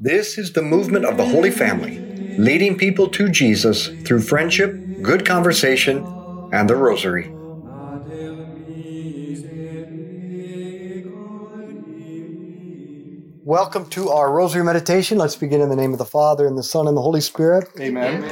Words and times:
This 0.00 0.36
is 0.36 0.54
the 0.54 0.62
movement 0.62 1.04
of 1.04 1.16
the 1.16 1.26
Holy 1.26 1.52
Family, 1.52 2.00
leading 2.36 2.76
people 2.76 3.08
to 3.10 3.28
Jesus 3.28 3.90
through 4.04 4.22
friendship, 4.22 4.84
good 5.00 5.24
conversation, 5.24 6.08
and 6.50 6.68
the 6.68 6.74
Rosary. 6.74 7.30
Welcome 13.44 13.88
to 13.90 14.08
our 14.08 14.32
Rosary 14.32 14.64
Meditation. 14.64 15.18
Let's 15.18 15.36
begin 15.36 15.60
in 15.60 15.68
the 15.68 15.76
name 15.76 15.92
of 15.92 15.98
the 15.98 16.04
Father, 16.04 16.48
and 16.48 16.58
the 16.58 16.64
Son, 16.64 16.88
and 16.88 16.96
the 16.96 17.02
Holy 17.02 17.20
Spirit. 17.20 17.68
Amen. 17.78 18.24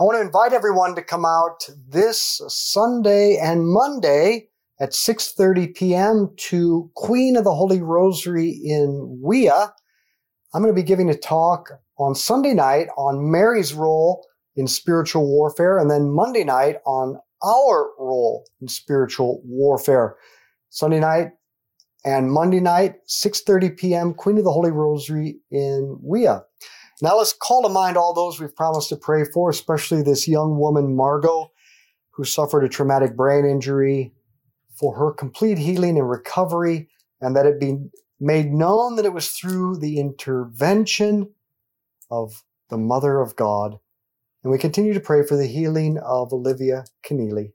I 0.00 0.02
want 0.02 0.16
to 0.16 0.22
invite 0.22 0.52
everyone 0.52 0.96
to 0.96 1.02
come 1.02 1.24
out 1.24 1.68
this 1.88 2.40
Sunday 2.48 3.38
and 3.40 3.68
Monday 3.68 4.48
at 4.82 4.90
6:30 4.90 5.76
p.m. 5.76 6.30
to 6.36 6.90
Queen 6.96 7.36
of 7.36 7.44
the 7.44 7.54
Holy 7.54 7.80
Rosary 7.80 8.50
in 8.64 9.20
Wea. 9.22 9.48
I'm 9.48 10.60
going 10.60 10.74
to 10.74 10.82
be 10.82 10.82
giving 10.82 11.08
a 11.08 11.16
talk 11.16 11.70
on 11.98 12.16
Sunday 12.16 12.52
night 12.52 12.88
on 12.98 13.30
Mary's 13.30 13.72
role 13.72 14.26
in 14.56 14.66
spiritual 14.66 15.24
warfare 15.24 15.78
and 15.78 15.88
then 15.88 16.10
Monday 16.10 16.42
night 16.42 16.78
on 16.84 17.16
our 17.44 17.90
role 17.96 18.44
in 18.60 18.66
spiritual 18.66 19.40
warfare. 19.44 20.16
Sunday 20.68 20.98
night 20.98 21.28
and 22.04 22.32
Monday 22.32 22.60
night, 22.60 22.96
6:30 23.08 23.76
p.m., 23.78 24.14
Queen 24.14 24.36
of 24.36 24.42
the 24.42 24.50
Holy 24.50 24.72
Rosary 24.72 25.38
in 25.52 25.96
Wea. 26.02 26.40
Now 27.00 27.18
let's 27.18 27.32
call 27.32 27.62
to 27.62 27.68
mind 27.68 27.96
all 27.96 28.14
those 28.14 28.40
we've 28.40 28.54
promised 28.54 28.88
to 28.88 28.96
pray 28.96 29.22
for, 29.32 29.48
especially 29.48 30.02
this 30.02 30.26
young 30.26 30.58
woman, 30.58 30.96
Margot, 30.96 31.52
who 32.10 32.24
suffered 32.24 32.64
a 32.64 32.68
traumatic 32.68 33.16
brain 33.16 33.44
injury, 33.44 34.12
for 34.74 34.96
her 34.96 35.12
complete 35.12 35.58
healing 35.58 35.98
and 35.98 36.08
recovery, 36.08 36.88
and 37.20 37.36
that 37.36 37.46
it 37.46 37.60
be 37.60 37.78
made 38.20 38.52
known 38.52 38.96
that 38.96 39.04
it 39.04 39.12
was 39.12 39.30
through 39.30 39.78
the 39.78 39.98
intervention 39.98 41.30
of 42.10 42.42
the 42.70 42.78
Mother 42.78 43.20
of 43.20 43.36
God. 43.36 43.78
And 44.42 44.50
we 44.50 44.58
continue 44.58 44.94
to 44.94 45.00
pray 45.00 45.24
for 45.24 45.36
the 45.36 45.46
healing 45.46 45.98
of 45.98 46.32
Olivia 46.32 46.84
Keneally. 47.04 47.52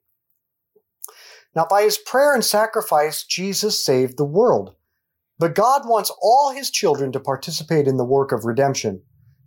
Now, 1.55 1.65
by 1.69 1.83
his 1.83 1.97
prayer 1.97 2.33
and 2.33 2.45
sacrifice, 2.45 3.23
Jesus 3.23 3.83
saved 3.83 4.17
the 4.17 4.25
world. 4.25 4.75
But 5.39 5.55
God 5.55 5.83
wants 5.87 6.11
all 6.21 6.51
his 6.51 6.71
children 6.71 7.11
to 7.11 7.19
participate 7.19 7.87
in 7.87 7.97
the 7.97 8.05
work 8.05 8.31
of 8.31 8.45
redemption, 8.45 9.01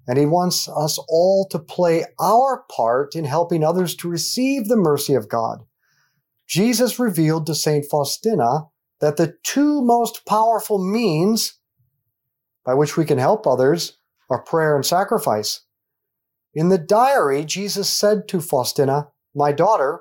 and 0.07 0.19
he 0.19 0.27
wants 0.27 0.69
us 0.69 0.99
all 1.09 1.47
to 1.51 1.59
play 1.59 2.05
our 2.21 2.65
part 2.71 3.15
in 3.15 3.25
helping 3.25 3.65
others 3.65 3.95
to 3.97 4.09
receive 4.09 4.69
the 4.69 4.77
mercy 4.77 5.15
of 5.15 5.29
God. 5.29 5.65
Jesus 6.51 6.98
revealed 6.98 7.47
to 7.47 7.55
St. 7.55 7.87
Faustina 7.89 8.65
that 9.01 9.17
the 9.17 9.37
two 9.45 9.83
most 9.83 10.27
powerful 10.27 10.84
means 10.84 11.61
by 12.67 12.75
which 12.75 12.97
we 12.97 13.05
can 13.05 13.19
help 13.19 13.47
others 13.47 13.97
are 14.29 14.43
prayer 14.43 14.75
and 14.75 14.84
sacrifice. 14.84 15.61
In 16.53 16.69
the 16.69 16.77
diary, 16.77 17.45
Jesus 17.45 17.89
said 17.89 18.27
to 18.28 18.41
Faustina, 18.41 19.11
My 19.33 19.53
daughter, 19.53 20.01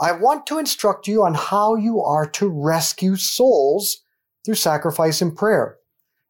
I 0.00 0.12
want 0.12 0.46
to 0.46 0.58
instruct 0.58 1.06
you 1.06 1.22
on 1.22 1.34
how 1.34 1.76
you 1.76 2.00
are 2.00 2.26
to 2.30 2.48
rescue 2.48 3.16
souls 3.16 3.98
through 4.42 4.54
sacrifice 4.54 5.20
and 5.20 5.36
prayer. 5.36 5.76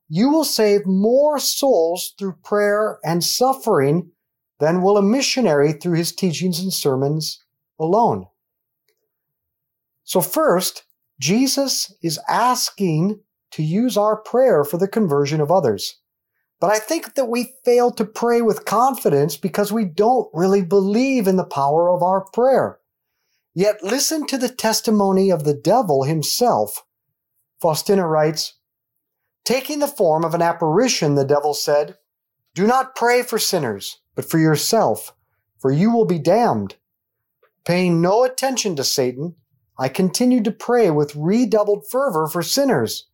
You 0.08 0.30
will 0.30 0.44
save 0.44 0.84
more 0.84 1.38
souls 1.38 2.12
through 2.18 2.38
prayer 2.42 2.98
and 3.04 3.22
suffering 3.22 4.10
than 4.58 4.82
will 4.82 4.96
a 4.96 5.02
missionary 5.02 5.72
through 5.72 5.96
his 5.96 6.12
teachings 6.12 6.58
and 6.58 6.72
sermons 6.72 7.40
alone. 7.78 8.26
So, 10.04 10.20
first, 10.20 10.84
Jesus 11.18 11.94
is 12.02 12.20
asking 12.28 13.20
to 13.52 13.62
use 13.62 13.96
our 13.96 14.16
prayer 14.16 14.64
for 14.64 14.78
the 14.78 14.88
conversion 14.88 15.40
of 15.40 15.50
others. 15.50 16.00
But 16.60 16.70
I 16.70 16.78
think 16.78 17.14
that 17.14 17.28
we 17.28 17.54
fail 17.64 17.90
to 17.92 18.04
pray 18.04 18.40
with 18.40 18.64
confidence 18.64 19.36
because 19.36 19.72
we 19.72 19.84
don't 19.84 20.28
really 20.32 20.62
believe 20.62 21.26
in 21.26 21.36
the 21.36 21.44
power 21.44 21.90
of 21.90 22.02
our 22.02 22.24
prayer. 22.32 22.78
Yet 23.54 23.82
listen 23.82 24.26
to 24.26 24.38
the 24.38 24.48
testimony 24.48 25.30
of 25.30 25.44
the 25.44 25.54
devil 25.54 26.04
himself. 26.04 26.84
Faustina 27.60 28.06
writes, 28.06 28.54
Taking 29.44 29.78
the 29.78 29.86
form 29.86 30.24
of 30.24 30.34
an 30.34 30.42
apparition, 30.42 31.14
the 31.14 31.24
devil 31.24 31.54
said, 31.54 31.98
Do 32.54 32.66
not 32.66 32.96
pray 32.96 33.22
for 33.22 33.38
sinners, 33.38 34.00
but 34.14 34.28
for 34.28 34.38
yourself, 34.38 35.14
for 35.58 35.70
you 35.70 35.92
will 35.92 36.06
be 36.06 36.18
damned. 36.18 36.76
Paying 37.64 38.00
no 38.00 38.24
attention 38.24 38.74
to 38.76 38.84
Satan, 38.84 39.36
I 39.78 39.88
continued 39.88 40.44
to 40.44 40.52
pray 40.52 40.90
with 40.90 41.16
redoubled 41.16 41.86
fervor 41.90 42.28
for 42.28 42.42
sinners. 42.42 43.08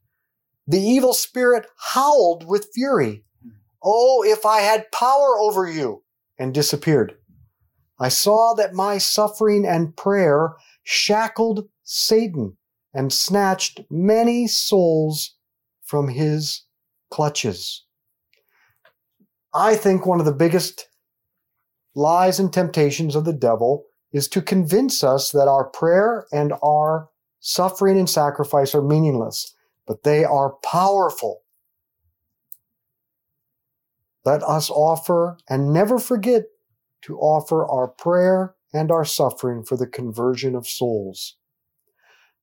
The 0.66 0.80
evil 0.80 1.14
spirit 1.14 1.66
howled 1.76 2.46
with 2.46 2.70
fury. 2.74 3.24
Oh, 3.82 4.22
if 4.22 4.44
I 4.44 4.60
had 4.60 4.92
power 4.92 5.38
over 5.38 5.68
you! 5.70 6.02
and 6.38 6.54
disappeared. 6.54 7.16
I 7.98 8.08
saw 8.08 8.54
that 8.54 8.72
my 8.72 8.96
suffering 8.96 9.66
and 9.66 9.94
prayer 9.94 10.54
shackled 10.82 11.68
Satan 11.82 12.56
and 12.94 13.12
snatched 13.12 13.80
many 13.90 14.46
souls 14.46 15.36
from 15.82 16.08
his 16.08 16.62
clutches. 17.10 17.84
I 19.52 19.76
think 19.76 20.06
one 20.06 20.18
of 20.18 20.24
the 20.24 20.32
biggest 20.32 20.88
lies 21.94 22.40
and 22.40 22.52
temptations 22.52 23.14
of 23.14 23.24
the 23.24 23.32
devil 23.34 23.84
is 24.12 24.28
to 24.28 24.42
convince 24.42 25.04
us 25.04 25.30
that 25.30 25.48
our 25.48 25.64
prayer 25.64 26.26
and 26.32 26.52
our 26.62 27.08
suffering 27.38 27.98
and 27.98 28.10
sacrifice 28.10 28.74
are 28.74 28.82
meaningless, 28.82 29.54
but 29.86 30.02
they 30.02 30.24
are 30.24 30.56
powerful. 30.62 31.42
Let 34.24 34.42
us 34.42 34.68
offer 34.70 35.38
and 35.48 35.72
never 35.72 35.98
forget 35.98 36.44
to 37.02 37.18
offer 37.18 37.66
our 37.66 37.88
prayer 37.88 38.54
and 38.72 38.90
our 38.90 39.04
suffering 39.04 39.64
for 39.64 39.76
the 39.76 39.86
conversion 39.86 40.54
of 40.54 40.66
souls. 40.66 41.36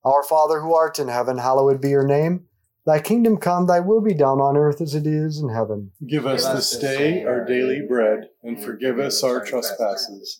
Our 0.04 0.24
Father 0.24 0.62
who 0.62 0.74
art 0.74 1.00
in 1.00 1.10
heaven, 1.10 1.38
hallowed 1.38 1.82
be 1.82 1.90
your 1.90 2.08
name. 2.08 2.46
Thy 2.86 3.00
kingdom 3.00 3.38
come, 3.38 3.68
thy 3.68 3.82
will 3.82 4.00
be 4.00 4.14
done 4.14 4.40
on 4.40 4.56
earth 4.56 4.80
as 4.80 4.96
it 4.96 5.06
is 5.06 5.40
in 5.40 5.50
heaven. 5.50 5.92
Give 6.08 6.26
us 6.26 6.48
this 6.48 6.78
day 6.78 7.26
our 7.26 7.44
daily 7.44 7.82
bread, 7.86 8.30
and 8.42 8.64
forgive 8.64 8.98
us 8.98 9.24
our 9.24 9.44
trespasses, 9.44 10.40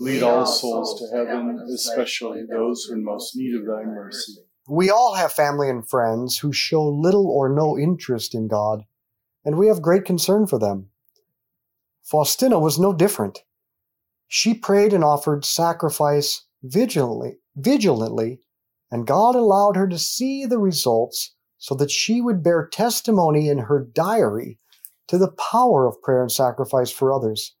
Lead 0.00 0.22
all 0.22 0.46
souls 0.46 0.98
to 0.98 1.14
heaven, 1.14 1.60
especially 1.74 2.42
those 2.50 2.84
who 2.84 2.94
are 2.94 2.96
in 2.96 3.04
most 3.04 3.36
need 3.36 3.54
of 3.54 3.66
thy 3.66 3.84
mercy. 3.84 4.32
we 4.66 4.88
all 4.88 5.14
have 5.14 5.32
family 5.32 5.68
and 5.68 5.88
friends 5.88 6.38
who 6.38 6.52
show 6.52 6.82
little 6.82 7.28
or 7.28 7.48
no 7.48 7.78
interest 7.78 8.34
in 8.34 8.48
God, 8.48 8.84
and 9.44 9.56
we 9.56 9.66
have 9.66 9.82
great 9.82 10.06
concern 10.06 10.46
for 10.46 10.58
them. 10.58 10.88
Faustina 12.02 12.58
was 12.58 12.78
no 12.78 12.92
different. 12.92 13.40
She 14.26 14.54
prayed 14.54 14.92
and 14.92 15.04
offered 15.04 15.44
sacrifice 15.44 16.46
vigilantly, 16.62 17.38
vigilantly, 17.56 18.40
and 18.90 19.06
God 19.06 19.34
allowed 19.34 19.76
her 19.76 19.88
to 19.88 19.98
see 19.98 20.46
the 20.46 20.58
results 20.58 21.34
so 21.58 21.74
that 21.74 21.90
she 21.90 22.20
would 22.20 22.42
bear 22.42 22.66
testimony 22.66 23.48
in 23.48 23.58
her 23.58 23.84
diary 23.84 24.58
to 25.08 25.18
the 25.18 25.32
power 25.32 25.86
of 25.86 26.00
prayer 26.00 26.22
and 26.22 26.32
sacrifice 26.32 26.90
for 26.90 27.12
others, 27.12 27.54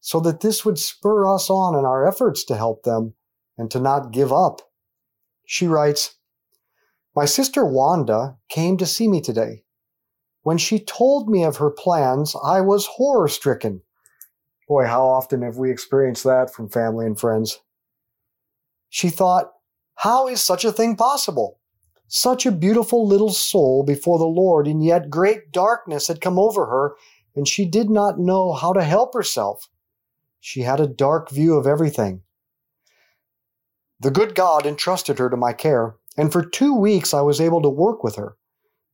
so 0.00 0.20
that 0.20 0.40
this 0.40 0.64
would 0.64 0.78
spur 0.78 1.26
us 1.26 1.50
on 1.50 1.74
in 1.78 1.84
our 1.84 2.06
efforts 2.06 2.44
to 2.44 2.56
help 2.56 2.82
them 2.82 3.14
and 3.56 3.70
to 3.70 3.80
not 3.80 4.12
give 4.12 4.32
up. 4.32 4.60
She 5.44 5.66
writes, 5.66 6.16
My 7.16 7.24
sister 7.24 7.64
Wanda 7.64 8.36
came 8.48 8.76
to 8.76 8.86
see 8.86 9.08
me 9.08 9.20
today. 9.20 9.64
When 10.42 10.58
she 10.58 10.78
told 10.78 11.28
me 11.28 11.44
of 11.44 11.56
her 11.56 11.70
plans, 11.70 12.34
I 12.42 12.60
was 12.60 12.86
horror 12.86 13.28
stricken. 13.28 13.82
Boy, 14.68 14.86
how 14.86 15.06
often 15.06 15.42
have 15.42 15.56
we 15.56 15.70
experienced 15.70 16.24
that 16.24 16.52
from 16.52 16.68
family 16.68 17.06
and 17.06 17.18
friends? 17.18 17.58
She 18.88 19.08
thought, 19.08 19.52
How 19.96 20.28
is 20.28 20.40
such 20.40 20.64
a 20.64 20.72
thing 20.72 20.96
possible? 20.96 21.58
Such 22.06 22.46
a 22.46 22.52
beautiful 22.52 23.06
little 23.06 23.32
soul 23.32 23.82
before 23.82 24.18
the 24.18 24.24
Lord, 24.24 24.66
and 24.66 24.82
yet 24.82 25.10
great 25.10 25.52
darkness 25.52 26.08
had 26.08 26.20
come 26.20 26.38
over 26.38 26.66
her, 26.66 26.94
and 27.34 27.46
she 27.46 27.66
did 27.66 27.90
not 27.90 28.18
know 28.18 28.52
how 28.52 28.72
to 28.72 28.82
help 28.82 29.12
herself. 29.12 29.68
She 30.40 30.62
had 30.62 30.80
a 30.80 30.86
dark 30.86 31.30
view 31.30 31.56
of 31.56 31.66
everything. 31.66 32.22
The 34.00 34.10
good 34.10 34.34
God 34.34 34.64
entrusted 34.64 35.18
her 35.18 35.28
to 35.28 35.36
my 35.36 35.52
care, 35.52 35.96
and 36.16 36.32
for 36.32 36.44
two 36.44 36.74
weeks 36.74 37.12
I 37.12 37.20
was 37.20 37.40
able 37.40 37.62
to 37.62 37.68
work 37.68 38.04
with 38.04 38.16
her. 38.16 38.36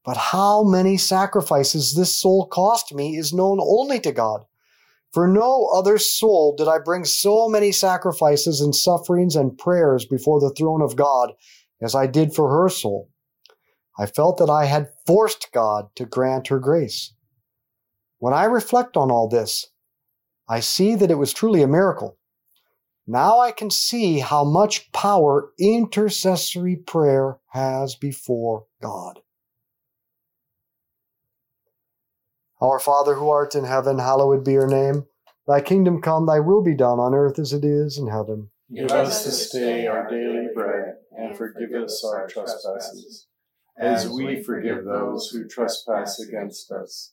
But 0.04 0.16
how 0.16 0.62
many 0.62 0.96
sacrifices 0.96 1.94
this 1.94 2.18
soul 2.18 2.46
cost 2.46 2.94
me 2.94 3.16
is 3.16 3.32
known 3.32 3.58
only 3.60 4.00
to 4.00 4.12
God. 4.12 4.44
For 5.12 5.28
no 5.28 5.68
other 5.72 5.96
soul 5.98 6.54
did 6.56 6.68
I 6.68 6.78
bring 6.78 7.04
so 7.04 7.48
many 7.48 7.70
sacrifices 7.70 8.60
and 8.60 8.74
sufferings 8.74 9.36
and 9.36 9.56
prayers 9.56 10.04
before 10.04 10.40
the 10.40 10.50
throne 10.50 10.82
of 10.82 10.96
God 10.96 11.32
as 11.80 11.94
I 11.94 12.06
did 12.06 12.34
for 12.34 12.50
her 12.50 12.68
soul. 12.68 13.10
I 13.98 14.06
felt 14.06 14.38
that 14.38 14.50
I 14.50 14.64
had 14.64 14.90
forced 15.06 15.52
God 15.52 15.86
to 15.96 16.04
grant 16.04 16.48
her 16.48 16.58
grace. 16.58 17.14
When 18.18 18.34
I 18.34 18.44
reflect 18.44 18.96
on 18.96 19.10
all 19.10 19.28
this, 19.28 19.70
I 20.48 20.60
see 20.60 20.94
that 20.94 21.10
it 21.10 21.18
was 21.18 21.32
truly 21.32 21.62
a 21.62 21.66
miracle. 21.66 22.18
Now 23.06 23.38
I 23.38 23.50
can 23.50 23.70
see 23.70 24.20
how 24.20 24.44
much 24.44 24.90
power 24.92 25.52
intercessory 25.58 26.76
prayer 26.76 27.38
has 27.48 27.94
before 27.94 28.66
God. 28.80 29.20
Our 32.60 32.78
Father 32.78 33.14
who 33.14 33.28
art 33.28 33.54
in 33.54 33.64
heaven, 33.64 33.98
hallowed 33.98 34.44
be 34.44 34.52
your 34.52 34.66
name. 34.66 35.04
Thy 35.46 35.60
kingdom 35.60 36.00
come, 36.00 36.24
thy 36.24 36.40
will 36.40 36.62
be 36.62 36.74
done 36.74 36.98
on 36.98 37.14
earth 37.14 37.38
as 37.38 37.52
it 37.52 37.64
is 37.64 37.98
in 37.98 38.06
heaven. 38.06 38.50
Give 38.74 38.90
us 38.90 39.24
this 39.24 39.50
day 39.50 39.86
our 39.86 40.08
daily 40.08 40.48
bread, 40.54 40.94
and 41.16 41.36
forgive 41.36 41.72
us 41.74 42.02
our 42.02 42.26
trespasses, 42.26 43.26
as 43.78 44.08
we 44.08 44.42
forgive 44.42 44.86
those 44.86 45.28
who 45.28 45.46
trespass 45.46 46.18
against 46.18 46.72
us. 46.72 47.12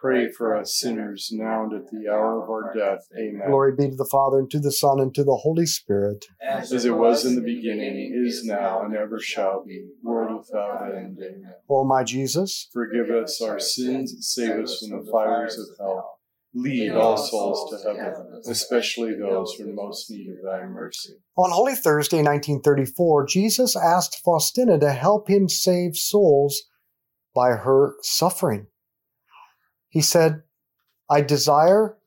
pray 0.00 0.30
for 0.30 0.56
us 0.56 0.74
sinners, 0.74 1.30
now 1.32 1.64
and 1.64 1.74
at 1.74 1.90
the 1.90 2.08
hour 2.08 2.42
of 2.42 2.48
our 2.48 2.74
death. 2.74 3.06
Amen. 3.16 3.48
Glory 3.48 3.72
be 3.76 3.90
to 3.90 3.96
the 3.96 4.08
Father, 4.10 4.38
and 4.38 4.50
to 4.50 4.58
the 4.58 4.72
Son, 4.72 5.00
and 5.00 5.14
to 5.14 5.24
the 5.24 5.36
Holy 5.36 5.66
Spirit. 5.66 6.24
As 6.42 6.72
it 6.72 6.90
was 6.96 7.24
in 7.24 7.34
the 7.34 7.42
beginning, 7.42 8.12
is 8.26 8.44
now, 8.44 8.82
and 8.82 8.96
ever 8.96 9.20
shall 9.20 9.64
be, 9.64 9.88
world 10.02 10.38
without 10.38 10.94
end. 10.94 11.18
Amen. 11.22 11.54
O 11.68 11.84
my 11.84 12.02
Jesus, 12.04 12.68
Forgive 12.72 13.10
us 13.10 13.40
our 13.42 13.60
sins, 13.60 14.16
save 14.20 14.58
us 14.58 14.78
from 14.78 15.04
the 15.04 15.10
fires 15.10 15.58
of 15.58 15.66
hell. 15.78 16.16
Lead 16.52 16.90
all 16.92 17.16
souls 17.16 17.70
to 17.70 17.94
heaven, 17.94 18.40
especially 18.48 19.14
those 19.14 19.54
who 19.54 19.70
are 19.70 19.72
most 19.72 20.10
need 20.10 20.30
of 20.30 20.44
thy 20.44 20.66
mercy. 20.66 21.14
on 21.36 21.52
Holy 21.52 21.76
Thursday, 21.76 22.16
1934, 22.16 23.26
Jesus 23.26 23.76
asked 23.76 24.20
Faustina 24.24 24.76
to 24.80 24.92
help 24.92 25.30
him 25.30 25.48
save 25.48 25.96
souls 25.96 26.62
by 27.36 27.50
her 27.50 27.94
suffering. 28.02 28.66
He 29.90 30.00
said, 30.00 30.42
I 31.10 31.20
desire 31.20 31.98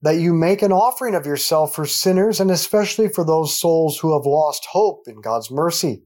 that 0.00 0.16
you 0.16 0.32
make 0.32 0.62
an 0.62 0.72
offering 0.72 1.14
of 1.14 1.26
yourself 1.26 1.74
for 1.74 1.84
sinners 1.84 2.40
and 2.40 2.50
especially 2.50 3.08
for 3.08 3.24
those 3.24 3.56
souls 3.56 3.98
who 3.98 4.16
have 4.16 4.26
lost 4.26 4.66
hope 4.72 5.06
in 5.06 5.20
God's 5.20 5.50
mercy. 5.50 6.04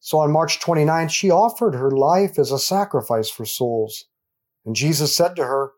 So 0.00 0.18
on 0.18 0.30
March 0.30 0.60
29th, 0.60 1.10
she 1.10 1.30
offered 1.30 1.74
her 1.74 1.90
life 1.90 2.38
as 2.38 2.52
a 2.52 2.58
sacrifice 2.58 3.30
for 3.30 3.46
souls. 3.46 4.04
And 4.66 4.76
Jesus 4.76 5.16
said 5.16 5.34
to 5.36 5.44
her, 5.44 5.72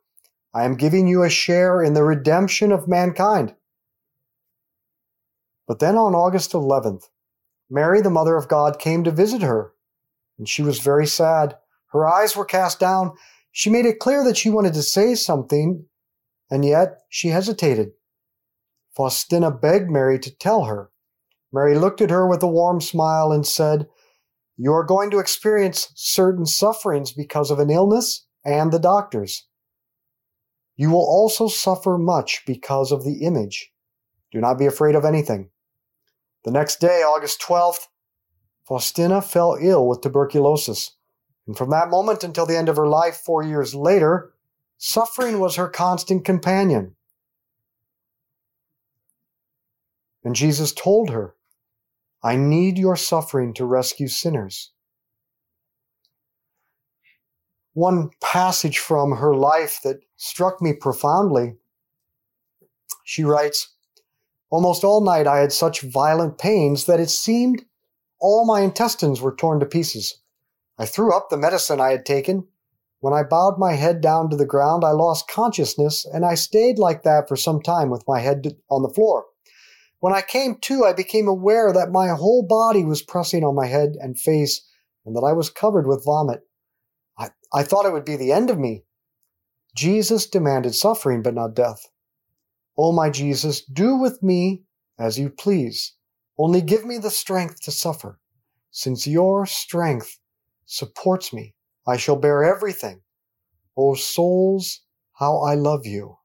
I 0.53 0.65
am 0.65 0.77
giving 0.77 1.07
you 1.07 1.23
a 1.23 1.31
share 1.31 1.83
in 1.83 1.95
the 1.95 2.03
redemption 2.03 2.73
of 2.73 2.89
mankind. 2.89 3.55
But 5.69 5.81
then 5.81 5.97
on 5.97 6.15
August 6.15 6.53
11th, 6.53 7.05
Mary, 7.69 8.01
the 8.01 8.11
Mother 8.11 8.37
of 8.37 8.49
God, 8.49 8.79
came 8.79 9.05
to 9.05 9.11
visit 9.11 9.43
her, 9.43 9.73
and 10.39 10.49
she 10.49 10.63
was 10.63 10.79
very 10.79 11.07
sad. 11.07 11.57
Her 11.89 12.07
eyes 12.07 12.37
were 12.37 12.45
cast 12.45 12.79
down. 12.79 13.13
She 13.57 13.71
made 13.71 13.87
it 13.87 14.01
clear 14.01 14.23
that 14.23 14.37
she 14.37 14.51
wanted 14.51 14.75
to 14.75 14.83
say 14.83 15.15
something, 15.15 15.87
and 16.51 16.63
yet 16.63 17.05
she 17.09 17.29
hesitated. 17.29 17.93
Faustina 18.95 19.51
begged 19.51 19.91
Mary 19.91 20.19
to 20.19 20.31
tell 20.31 20.65
her. 20.65 20.91
Mary 21.51 21.75
looked 21.75 22.03
at 22.03 22.11
her 22.11 22.27
with 22.29 22.43
a 22.43 22.47
warm 22.47 22.83
smile 22.83 23.33
and 23.33 23.47
said, 23.47 23.87
You 24.59 24.75
are 24.75 24.85
going 24.85 25.11
to 25.11 25.21
experience 25.21 25.91
certain 25.95 26.45
sufferings 26.45 27.13
because 27.13 27.51
of 27.51 27.59
an 27.59 27.71
illness 27.71 28.27
and 28.45 28.71
the 28.71 28.79
doctors. 28.79 29.47
You 30.77 30.91
will 30.91 31.07
also 31.07 31.49
suffer 31.49 31.97
much 31.97 32.43
because 32.47 32.93
of 32.93 33.05
the 33.05 33.23
image. 33.23 33.73
Do 34.33 34.39
not 34.39 34.59
be 34.59 34.67
afraid 34.67 34.95
of 34.95 35.07
anything. 35.07 35.49
The 36.45 36.51
next 36.51 36.79
day, 36.79 37.01
August 37.01 37.41
12th, 37.41 37.87
Faustina 38.69 39.23
fell 39.23 39.57
ill 39.59 39.89
with 39.89 40.03
tuberculosis. 40.03 40.97
And 41.47 41.57
from 41.57 41.71
that 41.71 41.91
moment 41.91 42.25
until 42.25 42.47
the 42.47 42.57
end 42.57 42.69
of 42.69 42.77
her 42.77 42.89
life, 42.89 43.17
four 43.17 43.43
years 43.43 43.75
later, 43.75 44.33
suffering 44.79 45.39
was 45.39 45.57
her 45.57 45.69
constant 45.69 46.25
companion. 46.25 46.97
And 50.25 50.35
Jesus 50.35 50.73
told 50.73 51.11
her, 51.11 51.37
I 52.23 52.35
need 52.35 52.79
your 52.79 52.97
suffering 52.97 53.55
to 53.55 53.65
rescue 53.65 54.09
sinners. 54.09 54.73
One 57.75 58.11
passage 58.21 58.79
from 58.79 59.13
her 59.13 59.37
life 59.37 59.79
that 59.85 60.01
struck 60.17 60.61
me 60.61 60.73
profoundly. 60.73 61.57
She 63.05 63.23
writes, 63.23 63.75
Almost 64.51 64.83
all 64.83 65.01
night 65.01 65.27
I 65.27 65.39
had 65.39 65.53
such 65.53 65.83
violent 65.83 66.39
pains 66.39 66.87
that 66.87 66.99
it 66.99 67.11
seemed 67.11 67.65
all 68.19 68.47
my 68.47 68.63
intestines 68.63 69.21
were 69.21 69.35
torn 69.35 69.61
to 69.61 69.67
pieces. 69.67 70.23
I 70.79 70.87
threw 70.87 71.15
up 71.17 71.31
the 71.31 71.37
medicine 71.37 71.81
I 71.81 71.91
had 71.93 72.05
taken. 72.05 72.49
When 73.01 73.13
I 73.13 73.23
bowed 73.23 73.59
my 73.59 73.75
head 73.75 74.01
down 74.01 74.31
to 74.31 74.37
the 74.37 74.47
ground, 74.47 74.85
I 74.85 74.91
lost 74.91 75.29
consciousness, 75.29 76.05
and 76.05 76.25
I 76.25 76.35
stayed 76.35 76.79
like 76.79 77.03
that 77.03 77.29
for 77.29 77.37
some 77.37 77.63
time 77.63 77.91
with 77.91 78.05
my 78.07 78.21
head 78.21 78.57
on 78.71 78.83
the 78.83 78.93
floor. 78.93 79.27
When 80.01 80.13
I 80.13 80.23
came 80.23 80.57
to, 80.63 80.85
I 80.85 80.93
became 80.93 81.29
aware 81.29 81.73
that 81.73 81.91
my 81.91 82.09
whole 82.09 82.47
body 82.47 82.85
was 82.85 83.03
pressing 83.03 83.45
on 83.45 83.55
my 83.55 83.67
head 83.67 83.97
and 84.01 84.19
face, 84.19 84.67
and 85.05 85.17
that 85.17 85.25
I 85.25 85.33
was 85.33 85.51
covered 85.51 85.87
with 85.87 86.05
vomit. 86.05 86.43
I, 87.19 87.31
I 87.53 87.63
thought 87.63 87.87
it 87.87 87.93
would 87.93 88.05
be 88.05 88.17
the 88.17 88.33
end 88.33 88.51
of 88.51 88.59
me. 88.59 88.85
Jesus 89.75 90.27
demanded 90.27 90.75
suffering, 90.75 91.23
but 91.23 91.35
not 91.35 91.55
death. 91.55 91.87
O 92.77 92.93
my 92.93 93.09
Jesus, 93.09 93.63
do 93.65 93.97
with 93.97 94.23
me 94.23 94.65
as 94.99 95.19
you 95.19 95.31
please. 95.31 95.95
Only 96.39 96.61
give 96.61 96.85
me 96.85 96.99
the 96.99 97.11
strength 97.11 97.63
to 97.63 97.71
suffer. 97.71 98.19
Since 98.71 99.07
your 99.07 99.47
strength 99.47 100.19
supports 100.67 101.33
me, 101.33 101.55
I 101.87 101.97
shall 101.97 102.17
bear 102.17 102.45
everything. 102.45 103.01
O 103.77 103.95
souls, 103.95 104.83
how 105.15 105.39
I 105.39 105.55
love 105.55 105.87
you. 105.87 106.19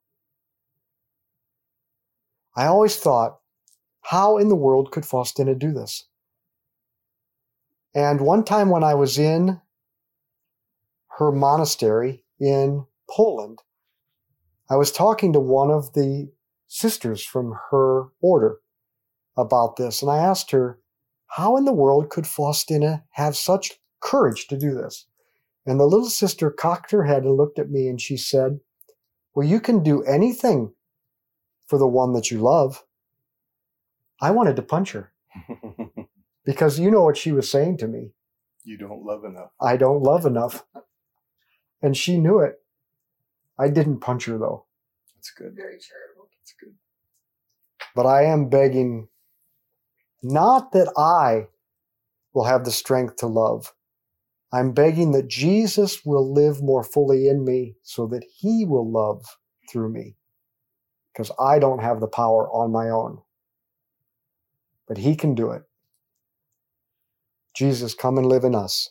I 2.56 2.66
always 2.66 2.98
thought, 2.98 3.40
how 4.02 4.38
in 4.38 4.50
the 4.50 4.56
world 4.56 4.92
could 4.92 5.06
Faustina 5.06 5.56
do 5.56 5.72
this? 5.72 6.08
And 7.94 8.22
one 8.22 8.44
time 8.44 8.70
when 8.70 8.84
I 8.84 8.94
was 8.94 9.18
in 9.18 9.62
her 11.20 11.32
monastery 11.32 12.24
in 12.40 12.86
Poland, 13.10 13.60
I 14.70 14.76
was 14.76 14.92
talking 14.92 15.34
to 15.34 15.40
one 15.40 15.70
of 15.70 15.94
the 15.94 16.32
sisters 16.68 17.24
from 17.24 17.54
her 17.70 18.06
order 18.22 18.60
about 19.38 19.76
this, 19.76 20.02
and 20.02 20.10
I 20.10 20.18
asked 20.18 20.52
her, 20.52 20.80
how 21.28 21.56
in 21.58 21.66
the 21.66 21.74
world 21.74 22.10
could 22.10 22.28
Faustina 22.28 23.06
have 23.12 23.38
such 23.38 23.81
courage 24.02 24.48
to 24.48 24.58
do 24.58 24.74
this? 24.74 25.06
And 25.66 25.80
the 25.80 25.86
little 25.86 26.10
sister 26.10 26.50
cocked 26.50 26.92
her 26.92 27.04
head 27.06 27.24
and 27.24 27.36
looked 27.38 27.60
at 27.60 27.70
me 27.70 27.88
and 27.88 28.02
she 28.02 28.18
said, 28.18 28.60
Well, 29.34 29.48
you 29.48 29.60
can 29.60 29.84
do 29.84 30.04
anything 30.04 30.74
for 31.68 31.78
the 31.78 31.88
one 31.88 32.14
that 32.14 32.32
you 32.32 32.40
love. 32.40 32.84
I 34.22 34.32
wanted 34.32 34.56
to 34.58 34.62
punch 34.62 34.92
her 34.92 35.12
because 36.46 36.80
you 36.80 36.92
know 36.92 37.04
what 37.04 37.18
she 37.18 37.32
was 37.32 37.50
saying 37.50 37.78
to 37.78 37.88
me. 37.88 38.12
you 38.64 38.78
don't 38.78 39.04
love 39.04 39.24
enough. 39.26 39.52
I 39.60 39.78
don't 39.78 40.04
love 40.04 40.26
enough. 40.26 40.64
And 41.82 41.96
she 41.98 42.18
knew 42.18 42.40
it. 42.40 42.62
I 43.58 43.68
didn't 43.70 44.00
punch 44.00 44.26
her 44.26 44.38
though. 44.38 44.66
That's 45.16 45.32
good. 45.32 45.56
Very 45.56 45.78
charitable. 45.80 46.30
That's 46.40 46.54
good. 46.60 46.74
But 47.96 48.06
I 48.06 48.24
am 48.24 48.50
begging 48.50 49.08
not 50.24 50.72
that 50.74 50.92
I 50.98 51.48
will 52.34 52.46
have 52.46 52.64
the 52.66 52.72
strength 52.72 53.18
to 53.18 53.28
love. 53.28 53.74
I'm 54.54 54.74
begging 54.74 55.12
that 55.12 55.30
Jesus 55.30 56.06
will 56.06 56.34
live 56.34 56.62
more 56.62 56.84
fully 56.84 57.28
in 57.28 57.46
me 57.46 57.76
so 57.84 58.06
that 58.08 58.26
he 58.38 58.66
will 58.66 58.92
love 58.92 59.24
through 59.72 59.94
me. 59.94 60.18
Because 61.14 61.32
I 61.40 61.60
don't 61.60 61.82
have 61.82 62.00
the 62.00 62.08
power 62.08 62.50
on 62.50 62.72
my 62.72 62.90
own. 62.90 63.20
But 64.88 64.98
he 64.98 65.16
can 65.16 65.36
do 65.36 65.52
it. 65.52 65.64
Jesus, 67.56 67.94
come 67.94 68.18
and 68.18 68.26
live 68.26 68.44
in 68.44 68.56
us. 68.56 68.90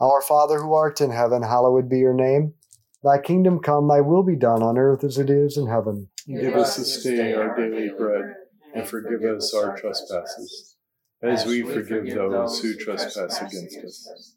Our 0.00 0.22
Father 0.22 0.58
who 0.58 0.72
art 0.72 1.00
in 1.00 1.10
heaven, 1.10 1.42
hallowed 1.42 1.88
be 1.88 1.98
your 1.98 2.14
name. 2.14 2.54
Thy 3.02 3.18
kingdom 3.18 3.60
come, 3.60 3.88
thy 3.88 4.00
will 4.00 4.22
be 4.22 4.36
done 4.36 4.62
on 4.62 4.78
earth 4.78 5.04
as 5.04 5.18
it 5.18 5.30
is 5.30 5.56
in 5.56 5.66
heaven. 5.66 6.08
Give 6.26 6.54
us 6.54 6.76
this 6.76 7.02
day 7.02 7.34
our 7.34 7.56
daily 7.56 7.90
bread, 7.96 8.34
and 8.74 8.86
forgive 8.86 9.22
us 9.22 9.54
our 9.54 9.76
trespasses, 9.76 10.76
as 11.22 11.46
we 11.46 11.62
forgive 11.62 12.06
those 12.14 12.60
who 12.60 12.74
trespass 12.76 13.40
against 13.40 13.78
us. 13.78 14.36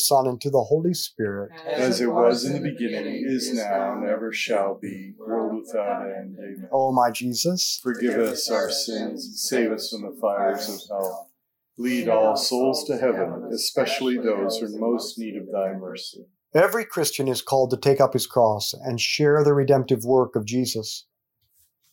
Son, 0.00 0.26
and 0.26 0.40
to 0.40 0.50
the 0.50 0.64
Holy 0.64 0.94
Spirit. 0.94 1.50
As 1.66 2.00
it 2.00 2.08
was 2.08 2.44
in 2.44 2.54
the 2.54 2.60
beginning, 2.60 3.24
is 3.26 3.52
now, 3.54 3.94
and 3.94 4.08
ever 4.08 4.32
shall 4.32 4.74
be, 4.74 5.14
world 5.18 5.62
without 5.64 6.02
end. 6.02 6.36
Amen. 6.38 6.68
O 6.72 6.92
my 6.92 7.10
Jesus, 7.10 7.80
Forgive 7.82 8.18
us 8.18 8.50
our 8.50 8.70
sins 8.70 9.26
and 9.26 9.36
save 9.36 9.72
us 9.72 9.90
from 9.90 10.02
the 10.02 10.16
fires 10.20 10.68
of 10.68 10.80
hell. 10.88 11.30
Lead 11.76 12.08
all 12.08 12.36
souls 12.36 12.84
to 12.84 12.98
heaven, 12.98 13.48
especially 13.52 14.16
those 14.16 14.58
who 14.58 14.66
are 14.66 14.68
in 14.68 14.80
most 14.80 15.18
need 15.18 15.36
of 15.36 15.50
thy 15.50 15.72
mercy. 15.72 16.26
every 16.54 16.84
Christian 16.84 17.28
is 17.28 17.42
called 17.42 17.70
to 17.70 17.76
take 17.76 18.00
up 18.00 18.12
his 18.12 18.26
cross 18.26 18.74
and 18.74 19.00
share 19.00 19.42
the 19.42 19.54
redemptive 19.54 20.04
work 20.04 20.36
of 20.36 20.44
Jesus. 20.44 21.06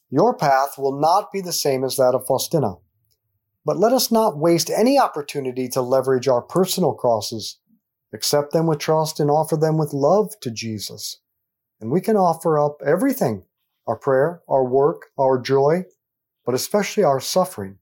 Your 0.09 0.35
path 0.35 0.77
will 0.77 0.99
not 0.99 1.31
be 1.31 1.41
the 1.41 1.53
same 1.53 1.83
as 1.83 1.95
that 1.97 2.15
of 2.15 2.25
Faustina. 2.25 2.75
But 3.65 3.77
let 3.77 3.91
us 3.91 4.11
not 4.11 4.37
waste 4.37 4.69
any 4.69 4.97
opportunity 4.97 5.67
to 5.69 5.81
leverage 5.81 6.29
our 6.29 6.41
personal 6.41 6.93
crosses. 6.93 7.59
Accept 8.13 8.53
them 8.53 8.67
with 8.67 8.79
trust 8.79 9.19
and 9.19 9.29
offer 9.29 9.57
them 9.57 9.77
with 9.77 9.93
love 9.93 10.39
to 10.41 10.51
Jesus. 10.51 11.19
And 11.81 11.91
we 11.91 12.01
can 12.01 12.15
offer 12.15 12.57
up 12.57 12.81
everything 12.85 13.43
our 13.85 13.97
prayer, 13.97 14.41
our 14.49 14.65
work, 14.65 15.07
our 15.17 15.39
joy, 15.39 15.85
but 16.45 16.55
especially 16.55 17.03
our 17.03 17.19
suffering. 17.19 17.77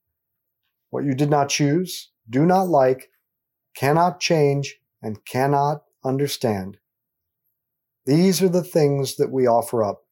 What 0.89 1.03
you 1.03 1.15
did 1.15 1.29
not 1.29 1.49
choose, 1.49 2.11
do 2.29 2.45
not 2.45 2.67
like, 2.67 3.09
cannot 3.75 4.19
change, 4.19 4.79
and 5.01 5.25
cannot 5.25 5.83
understand. 6.03 6.77
These 8.05 8.41
are 8.41 8.49
the 8.49 8.63
things 8.63 9.15
that 9.15 9.31
we 9.31 9.47
offer 9.47 9.83
up. 9.83 10.03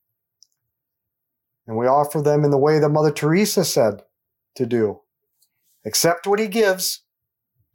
And 1.68 1.78
we 1.78 1.88
offer 1.88 2.22
them 2.22 2.44
in 2.44 2.52
the 2.52 2.58
way 2.58 2.80
that 2.80 2.90
Mother 2.90 3.12
Teresa 3.12 3.64
said 3.64 4.02
to 4.56 4.66
do 4.66 5.02
accept 5.86 6.26
what 6.26 6.40
he 6.40 6.48
gives 6.48 7.04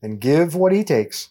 and 0.00 0.20
give 0.20 0.54
what 0.54 0.72
he 0.72 0.82
takes 0.82 1.30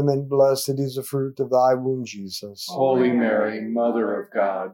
blessed 0.27 0.79
is 0.79 0.95
the 0.95 1.03
fruit 1.03 1.39
of 1.39 1.49
thy 1.49 1.73
womb, 1.73 2.05
Jesus. 2.05 2.65
Holy 2.69 3.11
Mary, 3.11 3.61
Mother 3.61 4.21
of 4.21 4.31
God, 4.31 4.73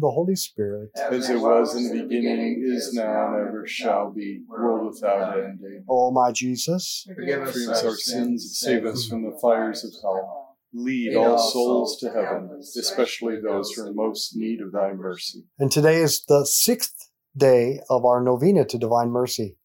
the 0.00 0.10
Holy 0.10 0.36
Spirit. 0.36 0.90
As 0.96 1.28
it 1.30 1.40
was 1.40 1.76
in 1.76 1.96
the 1.96 2.04
beginning, 2.04 2.64
is 2.66 2.92
now, 2.94 3.34
and 3.34 3.48
ever 3.48 3.64
shall 3.66 4.10
be, 4.12 4.42
world 4.48 4.94
without 4.94 5.38
end. 5.38 5.60
Amen. 5.60 5.84
O 5.88 6.10
my 6.10 6.32
Jesus, 6.32 7.06
Forgive 7.14 7.42
us 7.42 7.84
our 7.84 7.94
sins, 7.94 8.58
save 8.58 8.84
us 8.86 9.06
from 9.06 9.22
the 9.22 9.38
fires 9.40 9.84
of 9.84 9.92
hell. 10.02 10.56
Lead 10.72 11.16
all 11.16 11.36
souls 11.38 11.98
to 11.98 12.10
heaven, 12.10 12.48
especially 12.78 13.40
those 13.40 13.72
who 13.72 13.82
are 13.82 13.88
in 13.88 13.96
most 13.96 14.36
need 14.36 14.60
of 14.60 14.72
thy 14.72 14.92
mercy. 14.92 15.44
and 15.58 15.70
today 15.72 15.96
is 15.96 16.24
the 16.28 16.46
sixth 16.46 16.94
day 17.36 17.80
of 17.90 18.04
our 18.04 18.22
novena 18.22 18.64
to 18.64 18.78
divine 18.78 19.10
mercy, 19.10 19.56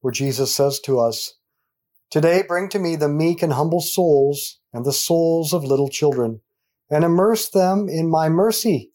where 0.00 0.12
Jesus 0.12 0.54
says 0.54 0.80
to 0.80 0.98
us, 1.00 1.34
Today 2.10 2.42
bring 2.48 2.70
to 2.70 2.78
me 2.78 2.96
the 2.96 3.08
meek 3.08 3.42
and 3.42 3.52
humble 3.52 3.82
souls 3.82 4.58
and 4.72 4.86
the 4.86 4.92
souls 4.92 5.52
of 5.52 5.64
little 5.64 5.88
children, 5.90 6.40
and 6.90 7.04
immerse 7.04 7.50
them 7.50 7.86
in 7.88 8.10
my 8.10 8.30
mercy. 8.30 8.92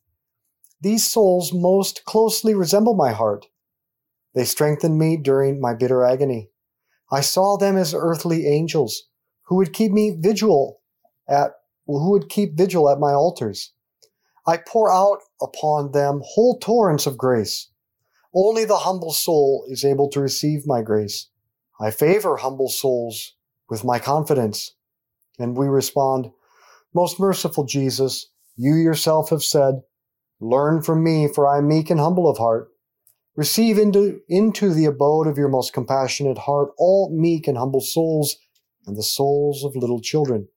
These 0.84 1.06
souls 1.06 1.54
most 1.54 2.04
closely 2.04 2.54
resemble 2.54 2.94
my 2.94 3.14
heart. 3.14 3.46
They 4.36 4.44
strengthened 4.44 4.98
me 4.98 5.16
during 5.16 5.62
my 5.62 5.74
bitter 5.74 6.04
agony. 6.04 6.50
I 7.10 7.22
saw 7.22 7.56
them 7.56 7.78
as 7.78 7.94
earthly 7.94 8.48
angels 8.48 9.04
who 9.44 9.56
would 9.56 9.72
keep 9.72 9.94
me 9.94 10.18
vigil 10.20 10.82
at 11.26 11.52
who 11.88 12.12
would 12.12 12.28
keep 12.28 12.58
vigil 12.58 12.90
at 12.90 13.00
my 13.00 13.14
altars. 13.14 13.72
I 14.46 14.58
pour 14.58 14.92
out 14.92 15.20
upon 15.42 15.94
them 15.94 16.22
whole 16.22 16.60
torrents 16.60 17.06
of 17.06 17.18
grace. 17.18 17.70
Only 18.36 18.66
the 18.66 18.80
humble 18.80 19.14
soul 19.14 19.66
is 19.70 19.86
able 19.86 20.10
to 20.10 20.20
receive 20.20 20.68
my 20.68 20.82
grace. 20.82 21.30
I 21.80 21.92
favor 21.92 22.36
humble 22.36 22.68
souls 22.68 23.36
with 23.70 23.86
my 23.86 24.00
confidence. 24.00 24.76
And 25.40 25.56
we 25.56 25.68
respond, 25.68 26.32
Most 26.94 27.22
merciful 27.22 27.64
Jesus, 27.64 28.28
you 28.58 28.76
yourself 28.76 29.30
have 29.30 29.44
said, 29.44 29.84
Learn 30.40 30.82
from 30.82 31.04
me, 31.04 31.28
for 31.28 31.48
I 31.48 31.60
am 31.60 31.68
meek 31.68 31.90
and 31.90 32.00
humble 32.00 32.30
of 32.30 32.38
heart. 32.38 32.70
Receive 33.36 33.78
into, 33.78 34.20
into 34.28 34.74
the 34.74 34.86
abode 34.86 35.28
of 35.28 35.38
your 35.38 35.50
most 35.50 35.74
compassionate 35.74 36.40
heart 36.40 36.70
all 36.78 37.10
meek 37.12 37.48
and 37.48 37.58
humble 37.58 37.82
souls 37.82 38.36
and 38.86 38.96
the 38.96 39.04
souls 39.04 39.64
of 39.64 39.76
little 39.76 40.02
children. 40.02 40.48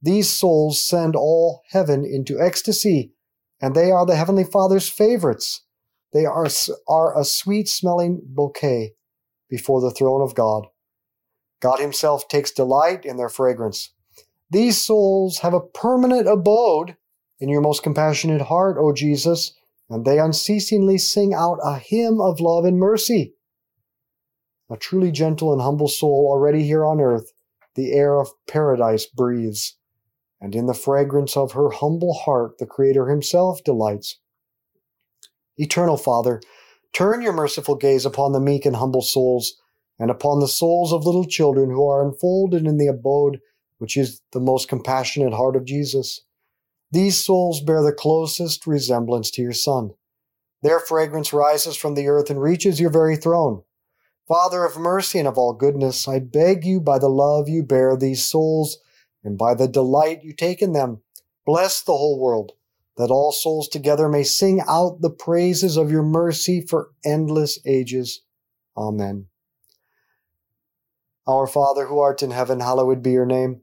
These 0.00 0.30
souls 0.30 0.84
send 0.84 1.14
all 1.16 1.62
heaven 1.70 2.04
into 2.04 2.40
ecstasy, 2.40 3.12
and 3.60 3.74
they 3.74 3.90
are 3.90 4.06
the 4.06 4.16
Heavenly 4.16 4.44
Father's 4.44 4.88
favorites. 4.88 5.64
They 6.12 6.24
are, 6.24 6.46
are 6.88 7.18
a 7.18 7.24
sweet 7.24 7.68
smelling 7.68 8.22
bouquet 8.24 8.94
before 9.48 9.80
the 9.80 9.90
throne 9.90 10.22
of 10.22 10.34
God. 10.34 10.66
God 11.60 11.80
Himself 11.80 12.28
takes 12.28 12.52
delight 12.52 13.04
in 13.04 13.16
their 13.16 13.28
fragrance. 13.28 13.92
These 14.50 14.80
souls 14.80 15.38
have 15.38 15.54
a 15.54 15.60
permanent 15.60 16.28
abode 16.28 16.96
in 17.40 17.48
your 17.48 17.60
most 17.60 17.82
compassionate 17.82 18.42
heart, 18.42 18.76
O 18.78 18.92
Jesus, 18.92 19.52
and 19.88 20.04
they 20.04 20.18
unceasingly 20.18 20.98
sing 20.98 21.32
out 21.34 21.58
a 21.62 21.78
hymn 21.78 22.20
of 22.20 22.40
love 22.40 22.64
and 22.64 22.78
mercy. 22.78 23.34
A 24.70 24.76
truly 24.76 25.10
gentle 25.10 25.52
and 25.52 25.62
humble 25.62 25.88
soul 25.88 26.28
already 26.30 26.64
here 26.64 26.84
on 26.84 27.00
earth, 27.00 27.32
the 27.74 27.92
air 27.92 28.20
of 28.20 28.28
paradise 28.46 29.06
breathes, 29.06 29.76
and 30.40 30.54
in 30.54 30.66
the 30.66 30.74
fragrance 30.74 31.36
of 31.36 31.52
her 31.52 31.70
humble 31.70 32.12
heart 32.12 32.58
the 32.58 32.66
Creator 32.66 33.08
Himself 33.08 33.64
delights. 33.64 34.18
Eternal 35.56 35.96
Father, 35.96 36.40
turn 36.92 37.22
your 37.22 37.32
merciful 37.32 37.76
gaze 37.76 38.04
upon 38.04 38.32
the 38.32 38.40
meek 38.40 38.66
and 38.66 38.76
humble 38.76 39.02
souls, 39.02 39.54
and 39.98 40.10
upon 40.10 40.40
the 40.40 40.48
souls 40.48 40.92
of 40.92 41.06
little 41.06 41.24
children 41.24 41.70
who 41.70 41.88
are 41.88 42.06
enfolded 42.06 42.66
in 42.66 42.76
the 42.76 42.86
abode 42.86 43.40
which 43.78 43.96
is 43.96 44.20
the 44.32 44.40
most 44.40 44.68
compassionate 44.68 45.32
heart 45.32 45.56
of 45.56 45.64
Jesus. 45.64 46.20
These 46.90 47.22
souls 47.22 47.60
bear 47.60 47.82
the 47.82 47.92
closest 47.92 48.66
resemblance 48.66 49.30
to 49.32 49.42
your 49.42 49.52
Son. 49.52 49.90
Their 50.62 50.80
fragrance 50.80 51.32
rises 51.32 51.76
from 51.76 51.94
the 51.94 52.08
earth 52.08 52.30
and 52.30 52.40
reaches 52.40 52.80
your 52.80 52.90
very 52.90 53.16
throne. 53.16 53.62
Father 54.26 54.64
of 54.64 54.76
mercy 54.76 55.18
and 55.18 55.28
of 55.28 55.38
all 55.38 55.52
goodness, 55.52 56.08
I 56.08 56.18
beg 56.18 56.64
you 56.64 56.80
by 56.80 56.98
the 56.98 57.08
love 57.08 57.48
you 57.48 57.62
bear 57.62 57.96
these 57.96 58.26
souls 58.26 58.78
and 59.24 59.38
by 59.38 59.54
the 59.54 59.68
delight 59.68 60.22
you 60.22 60.32
take 60.32 60.62
in 60.62 60.72
them, 60.72 61.02
bless 61.46 61.82
the 61.82 61.92
whole 61.92 62.18
world, 62.18 62.52
that 62.96 63.10
all 63.10 63.32
souls 63.32 63.68
together 63.68 64.08
may 64.08 64.22
sing 64.22 64.60
out 64.68 65.00
the 65.00 65.10
praises 65.10 65.76
of 65.76 65.90
your 65.90 66.02
mercy 66.02 66.60
for 66.60 66.90
endless 67.04 67.58
ages. 67.66 68.22
Amen. 68.76 69.26
Our 71.26 71.46
Father 71.46 71.86
who 71.86 71.98
art 71.98 72.22
in 72.22 72.30
heaven, 72.30 72.60
hallowed 72.60 73.02
be 73.02 73.12
your 73.12 73.26
name. 73.26 73.62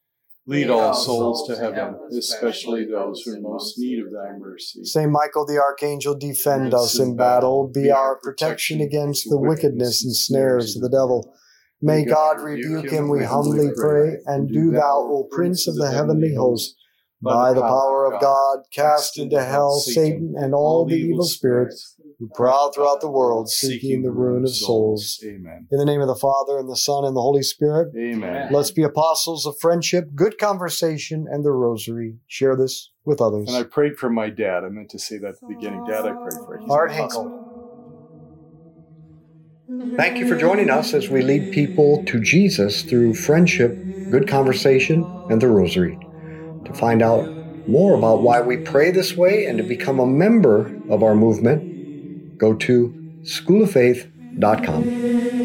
Lead 0.47 0.69
all 0.71 0.93
souls 0.93 1.47
to 1.47 1.55
heaven, 1.55 1.95
especially 2.17 2.85
those 2.85 3.21
who 3.21 3.31
are 3.31 3.35
in 3.35 3.43
most 3.43 3.77
need 3.77 3.99
of 3.99 4.11
thy 4.11 4.37
mercy. 4.39 4.83
Saint 4.83 5.11
Michael 5.11 5.45
the 5.45 5.59
Archangel, 5.59 6.17
defend 6.17 6.73
us 6.73 6.99
in 6.99 7.15
battle. 7.15 7.71
Be 7.71 7.91
our 7.91 8.17
protection 8.17 8.81
against 8.81 9.29
the 9.29 9.39
wickedness 9.39 10.03
and 10.03 10.15
snares 10.15 10.75
of 10.75 10.81
the 10.81 10.89
devil. 10.89 11.31
May 11.79 12.05
God 12.05 12.41
rebuke 12.41 12.89
him, 12.89 13.09
we 13.09 13.23
humbly 13.23 13.69
pray. 13.75 14.17
And 14.25 14.49
do 14.51 14.71
thou, 14.71 15.07
O 15.11 15.27
Prince 15.31 15.67
of 15.67 15.75
the 15.75 15.91
heavenly 15.91 16.33
host, 16.35 16.75
by 17.21 17.53
the 17.53 17.61
power 17.61 18.11
of 18.11 18.19
God, 18.19 18.59
cast 18.73 19.19
into 19.19 19.43
hell 19.43 19.79
Satan 19.79 20.33
and 20.35 20.55
all 20.55 20.85
the 20.85 20.95
evil 20.95 21.23
spirits 21.23 21.95
who 22.21 22.29
prowl 22.35 22.71
throughout 22.71 23.01
the 23.01 23.09
world, 23.09 23.49
seeking 23.49 24.03
the 24.03 24.11
ruin 24.11 24.43
of 24.43 24.55
souls. 24.55 25.19
Amen. 25.25 25.67
In 25.71 25.79
the 25.79 25.85
name 25.85 26.01
of 26.01 26.07
the 26.07 26.15
Father, 26.15 26.59
and 26.59 26.69
the 26.69 26.75
Son, 26.75 27.03
and 27.03 27.15
the 27.15 27.21
Holy 27.21 27.41
Spirit, 27.41 27.95
Amen. 27.97 28.49
let's 28.51 28.69
be 28.69 28.83
apostles 28.83 29.47
of 29.47 29.55
friendship, 29.59 30.13
good 30.13 30.37
conversation, 30.37 31.25
and 31.27 31.43
the 31.43 31.49
rosary. 31.49 32.17
Share 32.27 32.55
this 32.55 32.91
with 33.05 33.21
others. 33.21 33.47
And 33.47 33.57
I 33.57 33.63
prayed 33.63 33.97
for 33.97 34.11
my 34.11 34.29
dad. 34.29 34.63
I 34.63 34.69
meant 34.69 34.91
to 34.91 34.99
say 34.99 35.17
that 35.17 35.29
at 35.29 35.35
the 35.39 35.47
beginning. 35.47 35.81
Dad, 35.83 36.05
I 36.05 36.11
prayed 36.11 36.41
for. 36.45 36.59
He's 36.59 36.71
Art 36.71 36.91
in 36.91 36.97
the 36.97 37.01
hospital. 37.01 37.23
Hinkle. 37.23 37.37
Thank 39.97 40.19
you 40.19 40.27
for 40.27 40.35
joining 40.35 40.69
us 40.69 40.93
as 40.93 41.09
we 41.09 41.23
lead 41.23 41.49
people 41.51 42.03
to 42.05 42.21
Jesus 42.21 42.83
through 42.83 43.15
friendship, 43.15 43.83
good 44.11 44.27
conversation, 44.27 45.11
and 45.27 45.41
the 45.41 45.47
rosary. 45.47 45.97
To 46.65 46.73
find 46.73 47.01
out 47.01 47.25
more 47.67 47.97
about 47.97 48.21
why 48.21 48.41
we 48.41 48.57
pray 48.57 48.91
this 48.91 49.17
way 49.17 49.45
and 49.45 49.57
to 49.57 49.63
become 49.63 49.99
a 49.99 50.05
member 50.05 50.77
of 50.87 51.01
our 51.01 51.15
movement, 51.15 51.70
go 52.41 52.55
to 52.55 52.93
schooloffaith.com. 53.23 55.40